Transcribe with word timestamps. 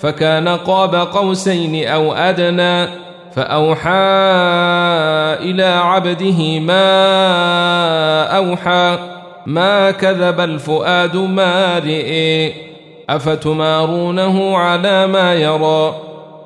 فكان 0.00 0.48
قاب 0.48 0.94
قوسين 0.94 1.88
أو 1.88 2.12
أدنى 2.12 2.86
فأوحى 3.32 3.90
إلى 5.50 5.64
عبده 5.64 6.60
ما 6.60 6.86
أوحى 8.36 8.98
ما 9.46 9.90
كذب 9.90 10.40
الفؤاد 10.40 11.16
ما 11.16 11.78
رئي 11.78 12.54
أفتمارونه 13.10 14.56
على 14.56 15.06
ما 15.06 15.34
يرى 15.34 15.94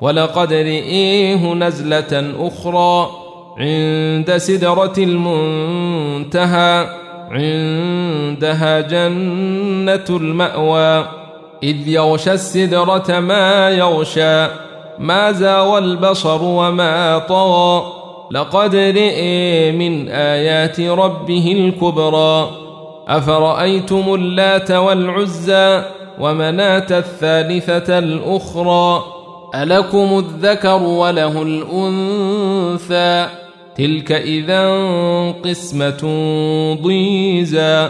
ولقد 0.01 0.53
رئيه 0.53 1.53
نزلة 1.53 2.33
أخرى 2.39 3.09
عند 3.57 4.37
سدرة 4.37 4.93
المنتهى 4.97 6.87
عندها 7.31 8.81
جنة 8.81 10.05
المأوى 10.09 11.22
إذ 11.63 11.87
يغشى 11.87 12.31
السدرة 12.31 13.19
ما 13.19 13.69
يغشى 13.69 14.47
ما 14.99 15.31
زاوى 15.31 15.77
البصر 15.77 16.43
وما 16.43 17.17
طغى. 17.17 17.93
لقد 18.31 18.75
رئي 18.75 19.71
من 19.71 20.09
آيات 20.09 20.79
ربه 20.79 21.51
الكبرى. 21.51 22.49
أفرأيتم 23.07 24.13
اللات 24.13 24.71
والعزى 24.71 25.83
ومناة 26.19 26.87
الثالثة 26.91 27.99
الأخرى؟ 27.99 29.03
ألكم 29.55 30.17
الذكر 30.19 30.83
وله 30.83 31.41
الأنثى؟ 31.41 33.27
تلك 33.77 34.11
إذا 34.11 34.69
قسمة 35.45 36.01
ضيزى. 36.81 37.89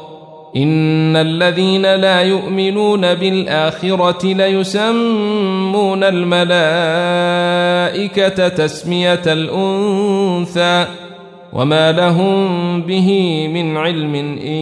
إن 0.55 1.15
الذين 1.15 1.95
لا 1.95 2.21
يؤمنون 2.21 3.13
بالآخرة 3.13 4.25
ليسمون 4.33 6.03
الملائكة 6.03 6.47
تسمية 8.47 9.21
الأنثى 9.27 10.85
وما 11.53 11.91
لهم 11.91 12.81
به 12.81 13.09
من 13.47 13.77
علم 13.77 14.15
إن 14.15 14.61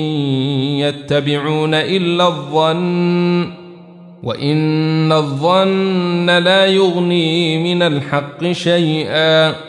يتبعون 0.80 1.74
إلا 1.74 2.28
الظن 2.28 3.60
وإن 4.24 5.12
الظن 5.12 6.30
لا 6.30 6.66
يغني 6.66 7.74
من 7.74 7.82
الحق 7.82 8.52
شيئا 8.52 9.69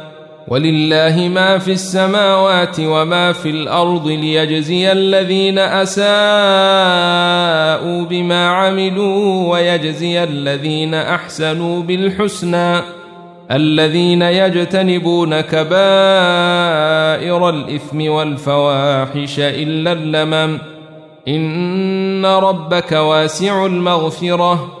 ولله 0.47 1.29
ما 1.33 1.57
في 1.57 1.71
السماوات 1.71 2.79
وما 2.79 3.31
في 3.31 3.49
الأرض 3.49 4.07
ليجزي 4.07 4.91
الذين 4.91 5.59
أساءوا 5.59 6.05
بما 8.05 8.47
عملوا 8.47 9.51
ويجزي 9.51 10.23
الذين 10.23 10.93
أحسنوا 10.93 11.81
بالحسنى 11.83 12.81
الذين 13.51 14.21
يجتنبون 14.21 15.41
كبائر 15.41 15.79
الإثم 17.49 18.09
والفواحش 18.11 19.39
إلا 19.39 19.91
اللمم 19.91 20.57
إن 21.27 22.25
ربك 22.25 22.91
واسع 22.91 23.65
المغفرة 23.65 24.80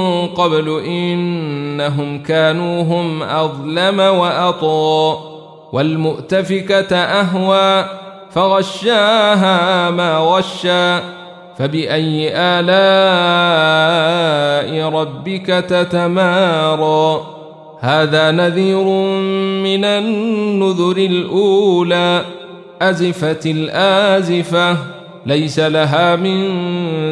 قبل 0.27 0.83
إنهم 0.85 2.23
كانوا 2.23 2.83
هم 2.83 3.23
أظلم 3.23 3.99
وأطى 3.99 5.17
والمؤتفكة 5.73 6.95
أهوى 6.95 7.85
فغشاها 8.31 9.89
ما 9.89 10.17
غشى 10.17 10.99
فبأي 11.57 12.31
آلاء 12.35 12.71
ربك 14.89 15.45
تتمارى 15.45 17.21
هذا 17.79 18.31
نذير 18.31 18.83
من 19.63 19.85
النذر 19.85 20.97
الأولى 20.97 22.25
أزفت 22.81 23.45
الآزفة 23.45 24.77
ليس 25.25 25.59
لها 25.59 26.15
من 26.15 26.41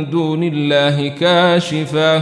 دون 0.10 0.44
الله 0.44 1.08
كاشفة 1.08 2.22